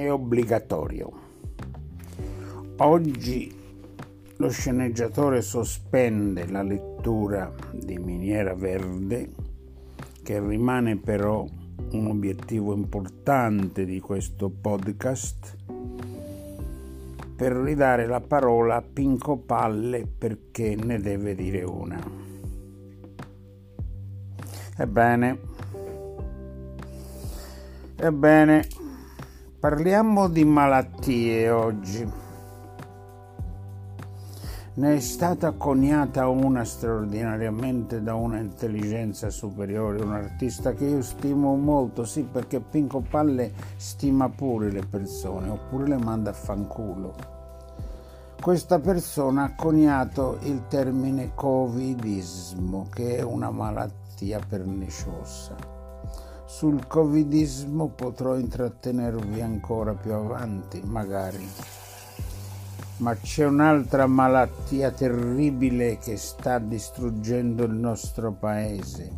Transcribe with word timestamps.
è 0.00 0.10
obbligatorio. 0.10 1.12
Oggi 2.78 3.54
lo 4.36 4.48
sceneggiatore 4.48 5.42
sospende 5.42 6.46
la 6.46 6.62
lettura 6.62 7.52
di 7.72 7.98
Miniera 7.98 8.54
Verde, 8.54 9.28
che 10.22 10.40
rimane 10.40 10.96
però 10.96 11.46
un 11.92 12.06
obiettivo 12.06 12.72
importante 12.72 13.84
di 13.84 14.00
questo 14.00 14.48
podcast, 14.48 15.56
per 17.36 17.52
ridare 17.52 18.06
la 18.06 18.20
parola 18.20 18.76
a 18.76 18.82
Pinco 18.82 19.36
Palle 19.36 20.06
perché 20.06 20.76
ne 20.76 20.98
deve 20.98 21.34
dire 21.34 21.62
una. 21.62 22.00
Ebbene, 24.78 25.38
ebbene, 27.96 28.79
parliamo 29.60 30.28
di 30.28 30.42
malattie 30.42 31.50
oggi 31.50 32.10
ne 34.72 34.96
è 34.96 35.00
stata 35.00 35.50
coniata 35.50 36.28
una 36.28 36.64
straordinariamente 36.64 38.02
da 38.02 38.14
una 38.14 38.38
intelligenza 38.38 39.28
superiore, 39.28 40.00
un 40.00 40.14
artista 40.14 40.72
che 40.72 40.86
io 40.86 41.02
stimo 41.02 41.54
molto, 41.56 42.06
sì, 42.06 42.22
perché 42.22 42.60
Pinco 42.60 43.00
Palle 43.00 43.52
stima 43.76 44.30
pure 44.30 44.70
le 44.70 44.86
persone, 44.88 45.50
oppure 45.50 45.88
le 45.88 45.98
manda 45.98 46.30
a 46.30 46.34
fanculo. 46.34 47.14
Questa 48.40 48.78
persona 48.78 49.42
ha 49.42 49.54
coniato 49.54 50.38
il 50.44 50.62
termine 50.68 51.32
covidismo, 51.34 52.86
che 52.90 53.18
è 53.18 53.22
una 53.22 53.50
malattia 53.50 54.40
perniciosa. 54.48 55.79
Sul 56.52 56.88
covidismo 56.88 57.88
potrò 57.88 58.36
intrattenervi 58.36 59.40
ancora 59.40 59.94
più 59.94 60.12
avanti, 60.12 60.82
magari 60.84 61.48
ma 62.98 63.14
c'è 63.14 63.46
un'altra 63.46 64.06
malattia 64.06 64.90
terribile 64.90 65.96
che 65.96 66.16
sta 66.16 66.58
distruggendo 66.58 67.64
il 67.64 67.72
nostro 67.72 68.32
paese. 68.32 69.10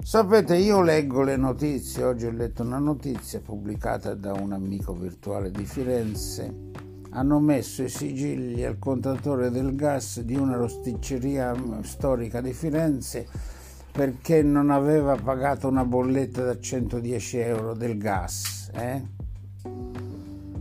Sapete, 0.00 0.56
io 0.56 0.80
leggo 0.80 1.22
le 1.22 1.36
notizie, 1.36 2.04
oggi 2.04 2.24
ho 2.24 2.30
letto 2.30 2.62
una 2.62 2.78
notizia 2.78 3.40
pubblicata 3.40 4.14
da 4.14 4.32
un 4.32 4.52
amico 4.52 4.94
virtuale 4.94 5.50
di 5.50 5.66
Firenze. 5.66 6.70
Hanno 7.10 7.40
messo 7.40 7.82
i 7.82 7.88
sigilli 7.88 8.64
al 8.64 8.78
contatore 8.78 9.50
del 9.50 9.74
gas 9.74 10.20
di 10.20 10.36
una 10.36 10.56
rosticceria 10.56 11.54
storica 11.82 12.40
di 12.40 12.52
Firenze 12.52 13.54
perché 13.96 14.42
non 14.42 14.68
aveva 14.68 15.16
pagato 15.16 15.68
una 15.68 15.86
bolletta 15.86 16.44
da 16.44 16.60
110 16.60 17.38
euro 17.38 17.72
del 17.72 17.96
gas. 17.96 18.70
Eh? 18.74 19.02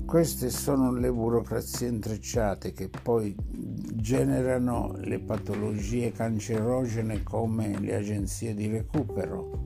Queste 0.05 0.49
sono 0.49 0.93
le 0.93 1.11
burocrazie 1.11 1.89
intrecciate 1.89 2.71
che 2.71 2.89
poi 2.89 3.35
generano 3.37 4.95
le 4.99 5.19
patologie 5.19 6.13
cancerogene 6.13 7.23
come 7.23 7.77
le 7.77 7.95
agenzie 7.95 8.53
di 8.53 8.69
recupero. 8.69 9.63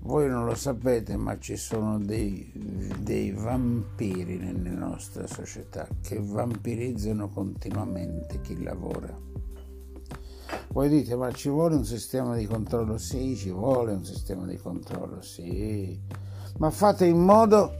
Voi 0.00 0.28
non 0.28 0.44
lo 0.44 0.54
sapete, 0.54 1.16
ma 1.16 1.38
ci 1.38 1.56
sono 1.56 1.98
dei, 1.98 2.52
dei 3.00 3.30
vampiri 3.30 4.36
nella 4.36 4.88
nostra 4.88 5.26
società 5.26 5.88
che 6.02 6.20
vampirizzano 6.20 7.30
continuamente 7.30 8.42
chi 8.42 8.62
lavora. 8.62 9.41
Voi 10.72 10.88
dite, 10.88 11.14
ma 11.16 11.30
ci 11.32 11.50
vuole 11.50 11.74
un 11.74 11.84
sistema 11.84 12.34
di 12.34 12.46
controllo? 12.46 12.96
Sì, 12.96 13.36
ci 13.36 13.50
vuole 13.50 13.92
un 13.92 14.06
sistema 14.06 14.46
di 14.46 14.56
controllo, 14.56 15.20
sì. 15.20 16.00
Ma 16.56 16.70
fate 16.70 17.04
in 17.04 17.18
modo 17.18 17.74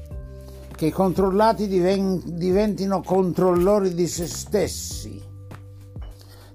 che 0.77 0.87
i 0.87 0.91
controllati 0.91 1.69
diventino 1.69 3.01
controllori 3.01 3.95
di 3.95 4.07
se 4.07 4.27
stessi. 4.27 5.21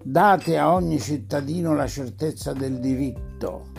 Date 0.04 0.58
a 0.60 0.72
ogni 0.72 1.00
cittadino 1.00 1.74
la 1.74 1.88
certezza 1.88 2.54
del 2.54 2.80
diritto. 2.80 3.70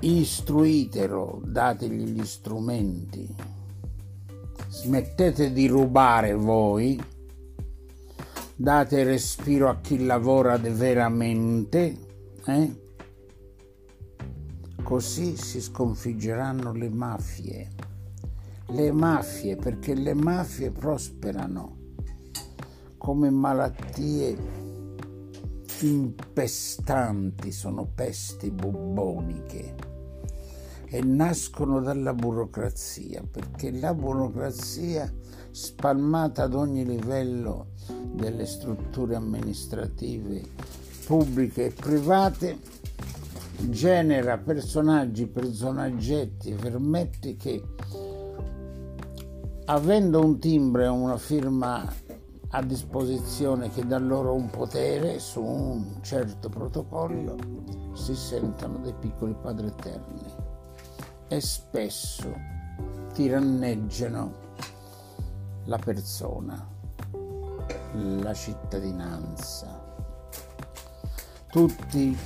Istruitelo, 0.00 1.42
dategli 1.44 2.06
gli 2.06 2.24
strumenti. 2.24 3.36
Smettete 4.68 5.52
di 5.52 5.66
rubare 5.66 6.32
voi. 6.32 7.18
Date 8.60 9.04
respiro 9.04 9.70
a 9.70 9.80
chi 9.80 10.04
lavora 10.04 10.58
veramente. 10.58 11.96
Eh? 12.44 12.80
Così 14.82 15.34
si 15.34 15.62
sconfiggeranno 15.62 16.70
le 16.74 16.90
mafie. 16.90 17.70
Le 18.66 18.92
mafie, 18.92 19.56
perché 19.56 19.94
le 19.94 20.12
mafie 20.12 20.70
prosperano 20.72 21.78
come 22.98 23.30
malattie 23.30 24.36
impestanti, 25.80 27.52
sono 27.52 27.90
pesti 27.94 28.50
bubboniche 28.50 29.74
e 30.84 31.02
nascono 31.02 31.80
dalla 31.80 32.12
burocrazia, 32.12 33.22
perché 33.22 33.70
la 33.70 33.94
burocrazia 33.94 35.10
spalmata 35.50 36.42
ad 36.42 36.52
ogni 36.52 36.84
livello 36.84 37.68
delle 38.12 38.46
strutture 38.46 39.14
amministrative 39.14 40.42
pubbliche 41.06 41.66
e 41.66 41.70
private 41.70 42.58
genera 43.68 44.38
personaggi, 44.38 45.26
personaggetti, 45.26 46.54
fermetti 46.54 47.36
che 47.36 47.62
avendo 49.66 50.24
un 50.24 50.38
timbro 50.38 50.82
e 50.82 50.88
una 50.88 51.18
firma 51.18 51.86
a 52.52 52.62
disposizione 52.62 53.70
che 53.70 53.86
dà 53.86 53.98
loro 53.98 54.34
un 54.34 54.50
potere 54.50 55.20
su 55.20 55.42
un 55.42 55.98
certo 56.00 56.48
protocollo, 56.48 57.36
si 57.92 58.14
sentono 58.14 58.78
dei 58.78 58.94
piccoli 58.98 59.36
padri 59.40 59.66
eterni 59.66 60.22
e 61.28 61.40
spesso 61.40 62.32
tiranneggiano 63.12 64.48
la 65.66 65.78
persona, 65.78 66.66
la 67.94 68.34
cittadinanza. 68.34 69.88
Tutti 71.50 72.16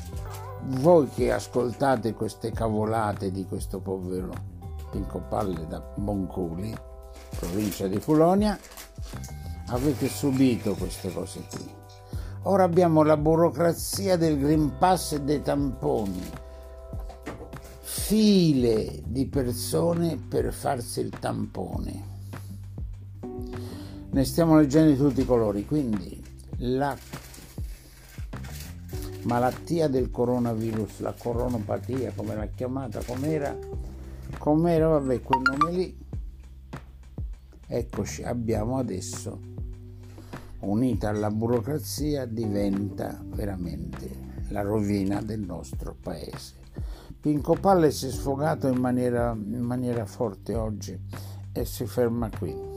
voi 0.67 1.09
che 1.11 1.33
ascoltate 1.33 2.15
queste 2.15 2.51
cavolate 2.53 3.31
di 3.31 3.45
questo 3.47 3.81
povero 3.81 4.33
Pinco 4.91 5.21
Palle 5.21 5.67
da 5.67 5.83
Monculi, 5.97 6.75
provincia 7.37 7.89
di 7.89 7.99
Fulonia, 7.99 8.59
avete 9.69 10.09
subito 10.09 10.75
queste 10.75 11.13
cose 11.13 11.45
qui. 11.51 11.69
Ora 12.43 12.65
abbiamo 12.65 13.03
la 13.03 13.17
burocrazia 13.17 14.17
del 14.17 14.39
Green 14.39 14.77
Pass 14.79 15.13
e 15.13 15.23
dei 15.23 15.43
tamponi, 15.43 16.23
file 17.81 19.03
di 19.05 19.27
persone 19.27 20.17
per 20.17 20.53
farsi 20.53 21.01
il 21.01 21.11
tampone. 21.19 22.14
Ne 24.15 24.23
stiamo 24.23 24.57
leggendo 24.57 24.93
di 24.93 24.97
tutti 24.97 25.23
i 25.23 25.27
colori, 25.27 25.67
quindi 25.67 26.23
la 26.59 26.97
malattia 29.23 29.89
del 29.89 30.13
coronavirus, 30.13 31.01
la 31.01 31.13
coronopatia, 31.19 32.13
come 32.15 32.37
l'ha 32.37 32.47
chiamata, 32.47 33.03
com'era, 33.03 33.59
com'era, 34.39 34.87
vabbè, 34.87 35.21
quel 35.21 35.43
nome 35.43 35.73
lì. 35.73 35.99
Eccoci, 37.67 38.23
abbiamo 38.23 38.79
adesso, 38.79 39.37
unita 40.61 41.09
alla 41.09 41.33
burocrazia, 41.33 42.25
diventa 42.25 43.21
veramente 43.21 44.43
la 44.51 44.61
rovina 44.61 45.23
del 45.23 45.41
nostro 45.41 45.97
paese. 46.01 46.55
Pinco 47.19 47.55
Palle 47.55 47.91
si 47.91 48.07
è 48.07 48.11
sfogato 48.11 48.69
in 48.69 48.79
maniera, 48.79 49.33
in 49.33 49.63
maniera 49.63 50.07
forte 50.07 50.55
oggi 50.55 50.97
e 51.51 51.65
si 51.65 51.85
ferma 51.85 52.31
qui. 52.31 52.74